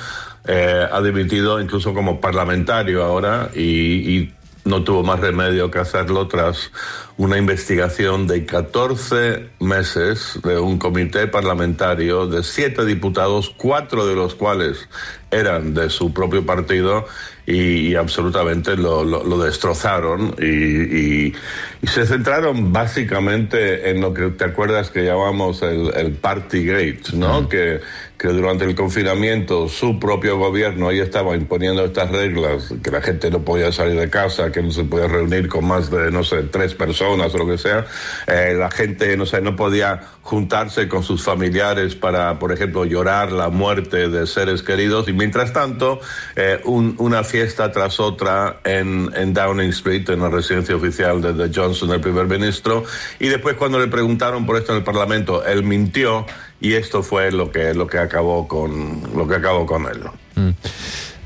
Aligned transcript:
eh, 0.47 0.87
ha 0.91 1.01
dimitido 1.01 1.61
incluso 1.61 1.95
como 1.95 2.21
parlamentario 2.21 3.05
ahora 3.05 3.51
y, 3.55 4.17
y 4.17 4.35
no 4.65 4.85
tuvo 4.85 5.03
más 5.03 5.21
remedio 5.21 5.71
que 5.71 5.79
hacerlo 5.79 6.29
tras 6.29 6.71
una 7.17 7.37
investigación 7.37 8.27
de 8.27 8.47
14 8.47 9.51
meses 9.61 10.39
de 10.43 10.59
un 10.59 10.79
comité 10.79 11.27
parlamentario 11.27 12.27
de 12.27 12.43
siete 12.43 12.85
diputados, 12.85 13.55
cuatro 13.57 14.07
de 14.07 14.15
los 14.15 14.35
cuales 14.35 14.89
eran 15.33 15.75
de 15.75 15.91
su 15.91 16.13
propio 16.13 16.45
partido 16.45 17.07
y, 17.47 17.89
y 17.89 17.95
absolutamente 17.97 18.77
lo, 18.77 19.03
lo, 19.03 19.25
lo 19.25 19.43
destrozaron 19.43 20.35
y, 20.39 20.45
y, 20.45 21.35
y, 21.83 21.87
se 21.89 22.07
centraron 22.07 22.73
básicamente 22.73 23.91
en 23.91 24.01
lo 24.01 24.15
que 24.15 24.29
te 24.31 24.45
acuerdas 24.45 24.91
que 24.91 25.05
llamamos 25.05 25.63
el, 25.63 25.93
el 25.95 26.13
Party 26.13 26.65
Gate, 26.65 27.03
¿no? 27.15 27.43
Mm. 27.43 27.49
Que, 27.49 27.81
que 28.23 28.29
durante 28.29 28.65
el 28.65 28.77
confinamiento 28.77 29.69
su 29.69 29.99
propio 29.99 30.39
gobierno 30.39 30.89
ahí 30.89 31.01
estaba 31.01 31.35
imponiendo 31.35 31.85
estas 31.85 32.09
reglas, 32.13 32.73
que 32.81 32.93
la 32.93 33.03
gente 33.03 33.33
no 33.33 33.41
podía 33.41 33.73
salir 33.73 33.99
de 33.99 34.09
casa, 34.09 34.53
que 34.53 34.63
no 34.63 34.71
se 34.71 34.85
podía 34.85 35.09
reunir 35.09 35.49
con 35.49 35.67
más 35.67 35.91
de, 35.91 36.13
no 36.13 36.23
sé, 36.23 36.45
tres 36.45 36.73
personas 36.75 37.35
o 37.35 37.39
lo 37.39 37.49
que 37.49 37.59
sea, 37.59 37.85
eh, 38.29 38.55
la 38.57 38.71
gente, 38.71 39.17
no 39.17 39.27
sé, 39.27 39.41
no 39.41 39.57
podía 39.57 40.03
juntarse 40.23 40.87
con 40.87 41.03
sus 41.03 41.25
familiares 41.25 41.97
para, 41.97 42.39
por 42.39 42.53
ejemplo, 42.53 42.85
llorar 42.85 43.33
la 43.33 43.49
muerte 43.49 44.09
de 44.09 44.25
seres 44.29 44.63
queridos 44.63 45.09
y 45.09 45.13
mientras 45.23 45.53
tanto 45.53 46.01
eh, 46.35 46.61
un, 46.65 46.97
una 46.99 47.23
fiesta 47.23 47.71
tras 47.71 48.01
otra 48.01 48.59
en, 48.65 49.09
en, 49.15 49.33
Downing 49.33 49.71
Street, 49.71 50.09
en 50.11 50.21
la 50.21 50.29
residencia 50.29 50.75
oficial 50.75 51.23
de, 51.23 51.33
de 51.33 51.49
Johnson, 51.55 51.93
el 51.93 52.01
primer 52.01 52.27
ministro, 52.27 52.83
y 53.21 53.29
después 53.29 53.55
cuando 53.55 53.79
le 53.79 53.87
preguntaron 53.87 54.45
por 54.45 54.57
esto 54.57 54.73
en 54.73 54.79
el 54.79 54.85
Parlamento, 54.85 55.45
él 55.45 55.63
mintió 55.63 56.27
y 56.61 56.75
esto 56.75 57.05
fue 57.05 57.31
lo 57.31 57.53
que, 57.53 57.73
lo 57.73 57.87
que 57.87 57.99
acabó 57.99 58.49
con, 58.49 59.03
lo 59.17 59.29
que 59.29 59.37
acabó 59.37 59.65
con 59.65 59.87
él. 59.87 60.03
Mm. 60.35 60.51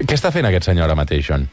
Què 0.05 0.17
està 0.19 0.29
fent 0.29 0.45
aquest 0.45 0.67
senyor 0.69 0.91
ara 0.91 0.97
mateix, 0.99 1.25
John? 1.25 1.47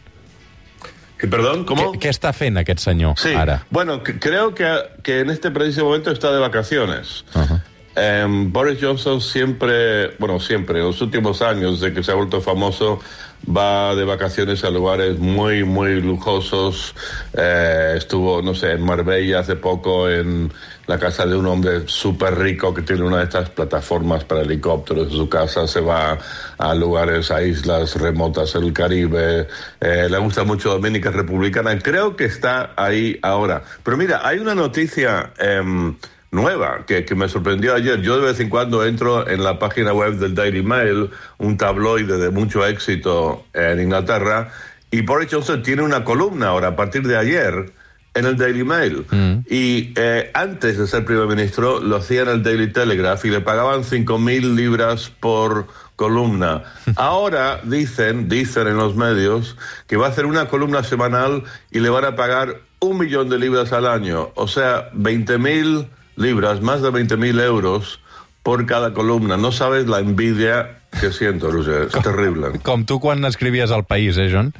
Que, 1.16 1.30
perdón, 1.32 1.64
¿cómo? 1.64 1.94
¿Qué, 1.94 2.00
¿Qué, 2.00 2.10
está 2.12 2.34
fent 2.36 2.60
aquest 2.60 2.84
senyor 2.84 3.16
sí. 3.16 3.32
ara? 3.32 3.62
Bueno, 3.70 4.02
creo 4.04 4.52
que, 4.54 4.68
que 5.02 5.22
en 5.22 5.30
este 5.30 5.52
preciso 5.52 5.86
momento 5.86 6.12
está 6.12 6.34
de 6.34 6.40
vacaciones. 6.40 7.24
Uh 7.34 7.40
-huh. 7.40 7.62
Um, 7.96 8.52
Boris 8.52 8.80
Johnson 8.82 9.22
siempre, 9.22 10.16
bueno, 10.18 10.40
siempre, 10.40 10.80
en 10.80 10.86
los 10.86 11.02
últimos 11.02 11.42
años, 11.42 11.80
de 11.80 11.94
que 11.94 12.02
se 12.02 12.12
ha 12.12 12.16
vuelto 12.16 12.42
famoso, 12.42 13.00
va 13.46 13.94
de 13.94 14.04
vacaciones 14.04 14.64
a 14.64 14.70
lugares 14.70 15.20
muy, 15.20 15.64
muy 15.64 16.02
lujosos. 16.02 16.96
Eh, 17.34 17.94
estuvo, 17.98 18.42
no 18.42 18.56
sé, 18.56 18.72
en 18.72 18.82
Marbella 18.82 19.40
hace 19.40 19.56
poco, 19.56 20.10
en 20.10 20.52
la 20.88 20.98
casa 20.98 21.26
de 21.26 21.36
un 21.36 21.46
hombre 21.46 21.84
súper 21.86 22.38
rico 22.38 22.74
que 22.74 22.82
tiene 22.82 23.04
una 23.04 23.18
de 23.18 23.26
estas 23.26 23.50
plataformas 23.50 24.24
para 24.24 24.42
helicópteros 24.42 25.12
en 25.12 25.18
su 25.18 25.30
casa. 25.30 25.68
Se 25.68 25.80
va 25.80 26.18
a 26.58 26.74
lugares, 26.74 27.32
a 27.32 27.44
islas 27.44 27.96
remotas 27.96 28.54
del 28.54 28.74
Caribe. 28.74 29.48
Eh, 29.80 30.08
le 30.10 30.18
gusta 30.18 30.44
mucho 30.44 30.72
Dominica 30.72 31.12
Republicana. 31.12 31.78
Creo 31.80 32.16
que 32.16 32.26
está 32.26 32.74
ahí 32.76 33.20
ahora. 33.22 33.64
Pero 33.84 33.98
mira, 33.98 34.28
hay 34.28 34.40
una 34.40 34.56
noticia. 34.56 35.32
Eh, 35.38 35.94
nueva, 36.34 36.86
que, 36.86 37.06
que, 37.06 37.16
me 37.16 37.30
sorprendió 37.30 37.76
ayer. 37.76 38.02
Yo 38.02 38.20
de 38.20 38.26
vez 38.26 38.40
en 38.40 38.50
cuando 38.50 38.86
entro 38.86 39.28
en 39.30 39.44
la 39.44 39.60
página 39.60 39.94
web 39.94 40.16
del 40.16 40.36
Daily 40.36 40.64
Mail, 40.64 41.10
un 41.38 41.58
tabloide 41.58 42.18
de 42.18 42.30
mucho 42.32 42.66
éxito 42.66 43.46
en 43.54 43.80
Inglaterra, 43.80 44.52
y 44.92 45.02
Boris 45.02 45.30
Johnson 45.32 45.64
tiene 45.64 45.82
una 45.82 46.04
columna 46.04 46.50
ahora, 46.50 46.70
a 46.70 46.76
partir 46.76 47.08
de 47.08 47.18
ayer, 47.18 47.72
en 48.14 48.26
el 48.26 48.38
Daily 48.38 48.64
Mail. 48.64 49.06
Mm. 49.10 49.46
Y 49.50 49.94
eh, 49.96 50.32
antes 50.34 50.78
de 50.78 50.88
ser 50.88 51.06
primer 51.06 51.28
ministro, 51.28 51.80
lo 51.80 51.98
hacía 51.98 52.22
en 52.22 52.30
el 52.30 52.44
Daily 52.44 52.72
Telegraph 52.72 53.26
y 53.26 53.30
le 53.30 53.42
pagaban 53.42 53.84
5.000 53.84 54.56
libras 54.56 55.12
por 55.20 55.68
columna. 55.96 56.64
Ahora 56.96 57.62
dicen, 57.64 58.30
dicen 58.30 58.68
en 58.68 58.78
los 58.78 58.96
medios, 58.96 59.58
que 59.88 59.98
va 59.98 60.08
a 60.08 60.10
hacer 60.10 60.26
una 60.26 60.48
columna 60.48 60.84
semanal 60.84 61.44
y 61.72 61.80
le 61.80 61.90
van 61.90 62.06
a 62.06 62.16
pagar 62.16 62.62
un 62.80 62.98
millón 62.98 63.30
de 63.30 63.40
libras 63.40 63.72
al 63.72 63.88
año, 63.88 64.32
o 64.36 64.48
sea, 64.48 64.92
20.000 64.92 65.88
libras, 66.16 66.62
más 66.62 66.82
de 66.82 66.90
20.000 66.90 67.42
euros 67.42 68.00
por 68.44 68.66
cada 68.66 68.94
columna. 68.94 69.38
No 69.38 69.52
sabes 69.52 69.88
la 69.88 70.00
envidia 70.00 70.80
que 71.00 71.12
siento, 71.12 71.50
Roger. 71.50 71.88
Es 71.88 71.94
com, 71.94 72.04
terrible. 72.04 72.60
Com 72.64 72.86
tu 72.86 73.00
quan 73.00 73.24
escrivies 73.26 73.72
al 73.72 73.86
País, 73.86 74.18
eh, 74.18 74.30
John? 74.32 74.54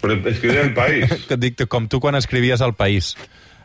Però 0.00 0.16
escrivia 0.28 0.62
al 0.62 0.74
País? 0.74 1.10
Que 1.28 1.36
dic, 1.40 1.66
com 1.68 1.88
tu 1.88 2.00
quan 2.00 2.14
escrivies 2.14 2.60
al 2.60 2.74
País. 2.74 3.16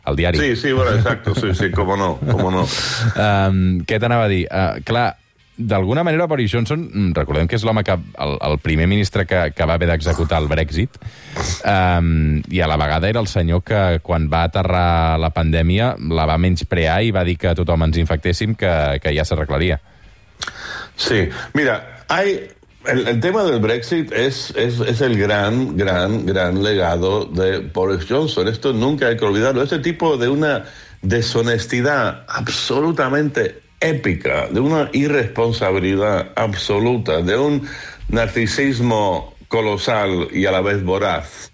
al 0.02 0.16
diari. 0.16 0.38
Sí, 0.38 0.56
sí, 0.56 0.72
bueno, 0.72 0.92
exacto, 0.96 1.34
sí, 1.34 1.54
sí, 1.54 1.70
com 1.70 1.92
no, 1.98 2.16
com 2.18 2.50
no. 2.52 2.66
Um, 3.20 3.82
què 3.84 4.00
t'anava 4.00 4.24
a 4.24 4.30
dir? 4.32 4.46
Uh, 4.48 4.80
clar, 4.86 5.19
d'alguna 5.60 6.02
manera 6.06 6.26
Boris 6.26 6.52
Johnson, 6.52 6.86
mm, 6.88 7.12
recordem 7.16 7.48
que 7.48 7.58
és 7.58 7.64
l'home 7.66 7.84
que, 7.84 7.92
el, 7.92 8.36
el 8.48 8.58
primer 8.64 8.86
ministre 8.88 9.26
que, 9.28 9.50
que 9.56 9.66
va 9.68 9.76
haver 9.76 9.90
d'executar 9.90 10.40
el 10.40 10.48
Brexit, 10.48 10.96
um, 11.68 12.40
i 12.48 12.62
a 12.64 12.68
la 12.70 12.78
vegada 12.80 13.10
era 13.10 13.20
el 13.20 13.28
senyor 13.28 13.62
que 13.66 13.82
quan 14.02 14.30
va 14.32 14.44
aterrar 14.48 15.18
la 15.20 15.32
pandèmia 15.34 15.94
la 16.10 16.26
va 16.30 16.38
menysprear 16.40 17.00
i 17.04 17.12
va 17.12 17.24
dir 17.28 17.36
que 17.40 17.54
tothom 17.58 17.88
ens 17.88 18.00
infectéssim 18.00 18.56
que, 18.56 18.72
que 19.02 19.14
ja 19.16 19.26
s'arreglaria. 19.28 19.80
Sí, 20.96 21.28
mira, 21.54 22.04
hay 22.08 22.50
el, 22.86 23.06
el, 23.08 23.20
tema 23.20 23.44
del 23.44 23.60
Brexit 23.60 24.12
es, 24.12 24.54
es, 24.56 24.80
es, 24.80 25.00
el 25.02 25.18
gran, 25.18 25.76
gran, 25.76 26.24
gran 26.24 26.62
legado 26.62 27.26
de 27.26 27.58
Boris 27.58 28.06
Johnson. 28.08 28.48
Esto 28.48 28.72
nunca 28.72 29.08
hay 29.08 29.16
que 29.16 29.24
olvidarlo. 29.24 29.62
Este 29.62 29.80
tipo 29.80 30.16
de 30.16 30.28
una 30.28 30.64
deshonestidad 31.02 32.24
absolutamente 32.28 33.69
épica, 33.80 34.48
de 34.48 34.60
una 34.60 34.90
irresponsabilidad 34.92 36.32
absoluta, 36.36 37.22
de 37.22 37.38
un 37.38 37.66
narcisismo 38.08 39.34
colosal 39.48 40.28
y 40.32 40.46
a 40.46 40.52
la 40.52 40.60
vez 40.60 40.84
voraz. 40.84 41.52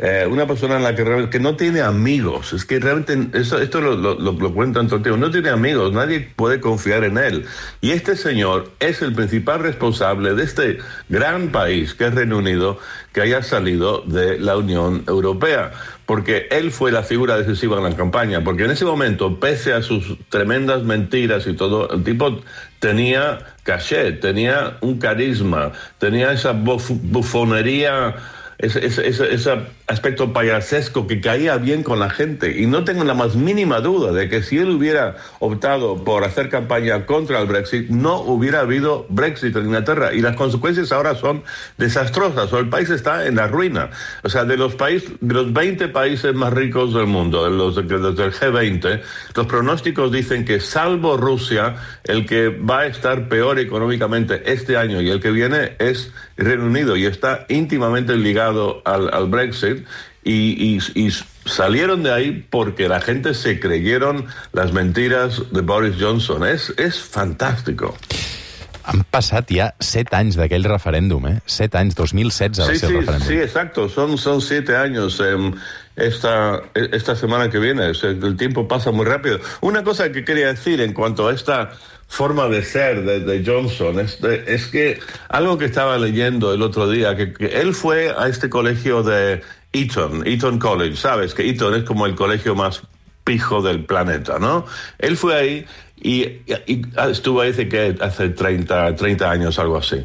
Eh, 0.00 0.28
una 0.30 0.46
persona 0.46 0.76
en 0.76 0.84
la 0.84 0.94
que, 0.94 1.28
que 1.28 1.40
no 1.40 1.56
tiene 1.56 1.80
amigos, 1.80 2.52
es 2.52 2.64
que 2.64 2.78
realmente, 2.78 3.36
esto 3.36 3.80
lo, 3.80 3.96
lo, 3.96 4.14
lo 4.14 4.54
cuentan 4.54 4.86
todo 4.86 5.16
no 5.16 5.30
tiene 5.30 5.48
amigos, 5.50 5.92
nadie 5.92 6.20
puede 6.36 6.60
confiar 6.60 7.02
en 7.02 7.18
él. 7.18 7.46
Y 7.80 7.90
este 7.90 8.14
señor 8.14 8.70
es 8.78 9.02
el 9.02 9.12
principal 9.12 9.60
responsable 9.60 10.34
de 10.34 10.44
este 10.44 10.78
gran 11.08 11.48
país 11.48 11.94
que 11.94 12.06
es 12.06 12.14
Reino 12.14 12.38
Unido, 12.38 12.78
que 13.12 13.22
haya 13.22 13.42
salido 13.42 14.02
de 14.06 14.38
la 14.38 14.56
Unión 14.56 15.02
Europea 15.08 15.72
porque 16.08 16.48
él 16.50 16.70
fue 16.70 16.90
la 16.90 17.02
figura 17.02 17.36
decisiva 17.36 17.76
en 17.76 17.82
la 17.82 17.94
campaña, 17.94 18.42
porque 18.42 18.64
en 18.64 18.70
ese 18.70 18.86
momento, 18.86 19.38
pese 19.38 19.74
a 19.74 19.82
sus 19.82 20.16
tremendas 20.30 20.82
mentiras 20.82 21.46
y 21.46 21.52
todo, 21.52 21.90
el 21.90 22.02
tipo 22.02 22.40
tenía 22.78 23.40
caché, 23.62 24.12
tenía 24.12 24.78
un 24.80 24.98
carisma, 24.98 25.72
tenía 25.98 26.32
esa 26.32 26.52
buf 26.52 26.92
bufonería 27.02 28.14
ese, 28.58 28.84
ese, 28.86 29.50
aspecto 29.86 30.32
payasesco 30.32 31.06
que 31.06 31.20
caía 31.20 31.56
bien 31.56 31.82
con 31.82 32.00
la 32.00 32.10
gente. 32.10 32.60
Y 32.60 32.66
no 32.66 32.84
tengo 32.84 33.04
la 33.04 33.14
más 33.14 33.36
mínima 33.36 33.80
duda 33.80 34.12
de 34.12 34.28
que 34.28 34.42
si 34.42 34.58
él 34.58 34.70
hubiera 34.70 35.16
optado 35.38 36.04
por 36.04 36.24
hacer 36.24 36.50
campaña 36.50 37.06
contra 37.06 37.40
el 37.40 37.46
Brexit, 37.46 37.88
no 37.88 38.20
hubiera 38.20 38.60
habido 38.60 39.06
Brexit 39.08 39.54
en 39.56 39.66
Inglaterra. 39.66 40.12
Y 40.12 40.20
las 40.20 40.34
consecuencias 40.36 40.90
ahora 40.90 41.14
son 41.14 41.44
desastrosas. 41.78 42.52
O 42.52 42.58
el 42.58 42.68
país 42.68 42.90
está 42.90 43.26
en 43.26 43.36
la 43.36 43.46
ruina. 43.46 43.90
O 44.24 44.28
sea, 44.28 44.44
de 44.44 44.56
los, 44.56 44.74
países, 44.74 45.12
de 45.20 45.34
los 45.34 45.52
20 45.52 45.88
países 45.88 46.34
más 46.34 46.52
ricos 46.52 46.92
del 46.92 47.06
mundo, 47.06 47.44
de 47.44 47.50
los 47.50 47.76
del 47.76 48.32
G20, 48.32 49.00
los 49.34 49.46
pronósticos 49.46 50.10
dicen 50.10 50.44
que 50.44 50.58
salvo 50.60 51.16
Rusia, 51.16 51.76
el 52.04 52.26
que 52.26 52.48
va 52.48 52.80
a 52.80 52.86
estar 52.86 53.28
peor 53.28 53.58
económicamente 53.58 54.42
este 54.52 54.76
año 54.76 55.00
y 55.00 55.10
el 55.10 55.20
que 55.20 55.30
viene 55.30 55.76
es 55.78 56.12
Reino 56.38 56.64
Unido 56.64 56.96
y 56.96 57.04
está 57.04 57.44
íntimamente 57.48 58.16
ligado 58.16 58.80
al, 58.84 59.12
al 59.12 59.26
Brexit 59.28 59.84
y, 60.24 60.76
y, 60.76 60.78
y, 60.94 61.10
salieron 61.44 62.02
de 62.02 62.12
ahí 62.12 62.46
porque 62.50 62.88
la 62.88 63.00
gente 63.00 63.34
se 63.34 63.58
creyeron 63.58 64.26
las 64.52 64.72
mentiras 64.72 65.42
de 65.50 65.62
Boris 65.62 65.96
Johnson. 65.98 66.46
Es, 66.46 66.72
es 66.76 67.00
fantástico. 67.00 67.96
Han 68.88 69.02
passat 69.12 69.50
ja 69.52 69.66
set 69.84 70.14
anys 70.16 70.38
d'aquell 70.40 70.64
referèndum, 70.64 71.26
eh? 71.28 71.34
Set 71.44 71.74
anys, 71.76 71.96
2016 71.96 72.60
va 72.62 72.68
sí, 72.72 72.78
ser 72.78 72.88
sí, 72.88 72.94
el 72.94 73.00
referèndum. 73.02 73.28
Sí, 73.28 73.36
exacto, 73.40 73.88
son, 73.88 74.16
son 74.16 74.40
siete 74.40 74.76
años. 74.76 75.20
Eh, 75.20 75.36
esta, 75.96 76.62
esta 76.74 77.16
semana 77.16 77.50
que 77.50 77.58
viene, 77.58 77.90
el 77.90 78.36
tiempo 78.36 78.68
pasa 78.68 78.90
muy 78.90 79.04
rápido. 79.04 79.40
Una 79.60 79.82
cosa 79.82 80.12
que 80.12 80.24
quería 80.24 80.46
decir 80.48 80.80
en 80.80 80.92
cuanto 80.92 81.28
a 81.28 81.34
esta 81.34 81.72
forma 82.08 82.48
de 82.48 82.64
ser 82.64 83.04
de, 83.04 83.44
Johnson 83.44 84.00
es, 84.00 84.66
que 84.66 84.98
algo 85.28 85.58
que 85.58 85.66
estaba 85.66 85.98
leyendo 85.98 86.52
el 86.52 86.62
otro 86.62 86.90
día, 86.90 87.14
que, 87.14 87.34
él 87.38 87.74
fue 87.74 88.12
a 88.16 88.26
este 88.26 88.48
colegio 88.48 89.02
de 89.02 89.42
Eton, 89.72 90.26
Eton 90.26 90.58
College, 90.58 90.96
¿sabes? 90.96 91.34
Que 91.34 91.48
Eton 91.48 91.74
es 91.74 91.84
como 91.84 92.06
el 92.06 92.14
colegio 92.14 92.54
más 92.54 92.82
pijo 93.24 93.60
del 93.60 93.84
planeta, 93.84 94.38
¿no? 94.38 94.64
Él 94.98 95.16
fue 95.18 95.36
ahí 95.36 95.66
y, 96.00 96.22
y 96.66 96.82
estuvo 97.10 97.42
ahí 97.42 97.50
hace, 97.50 97.68
que, 97.68 97.94
hace 98.00 98.30
30, 98.30 98.96
30 98.96 99.30
años, 99.30 99.58
algo 99.58 99.76
así. 99.76 100.04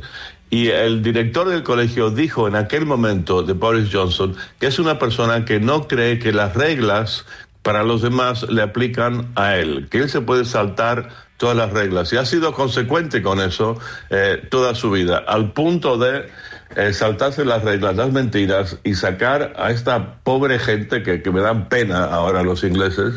Y 0.49 0.67
el 0.67 1.01
director 1.01 1.47
del 1.49 1.63
colegio 1.63 2.11
dijo 2.11 2.47
en 2.47 2.55
aquel 2.55 2.85
momento 2.85 3.41
de 3.41 3.53
Boris 3.53 3.89
Johnson 3.91 4.35
que 4.59 4.67
es 4.67 4.77
una 4.77 4.99
persona 4.99 5.45
que 5.45 5.59
no 5.59 5.87
cree 5.87 6.19
que 6.19 6.31
las 6.31 6.53
reglas 6.53 7.25
para 7.63 7.81
los 7.83 8.01
demás 8.01 8.43
le 8.49 8.61
aplican 8.61 9.31
a 9.35 9.55
él, 9.55 9.87
que 9.89 9.99
él 9.99 10.09
se 10.09 10.21
puede 10.21 10.45
saltar 10.45 11.09
todas 11.43 11.57
las 11.57 11.73
reglas. 11.73 12.13
Y 12.13 12.15
ha 12.15 12.25
sido 12.25 12.53
consecuente 12.53 13.21
con 13.21 13.41
eso 13.41 13.77
eh, 14.09 14.47
toda 14.49 14.75
su 14.75 14.91
vida, 14.91 15.25
al 15.27 15.51
punto 15.51 15.97
de 15.97 16.29
eh, 16.77 16.93
saltarse 16.93 17.43
las 17.43 17.65
reglas, 17.65 17.97
las 17.97 18.13
mentiras 18.13 18.77
y 18.85 18.95
sacar 18.95 19.51
a 19.57 19.69
esta 19.71 20.19
pobre 20.23 20.57
gente 20.57 21.03
que, 21.03 21.21
que 21.21 21.31
me 21.31 21.41
dan 21.41 21.67
pena 21.67 22.05
ahora 22.05 22.43
los 22.43 22.63
ingleses, 22.63 23.15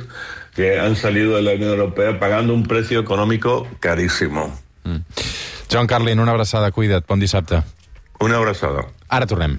que 0.56 0.80
han 0.80 0.96
salido 0.96 1.36
de 1.36 1.42
la 1.42 1.52
Unión 1.52 1.70
Europea 1.70 2.18
pagando 2.18 2.52
un 2.52 2.64
precio 2.66 2.98
económico 2.98 3.68
carísimo. 3.78 4.52
Mm. 4.82 4.96
John 5.70 5.86
Carlin, 5.86 6.18
una 6.18 6.32
abraçada, 6.32 6.72
cuida't, 6.72 7.06
bon 7.06 7.20
dissabte. 7.20 7.62
Una 8.18 8.38
abraçada. 8.38 8.88
Ara 9.06 9.26
tornem. 9.30 9.54